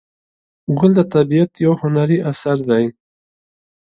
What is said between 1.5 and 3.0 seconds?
یو هنري اثر دی.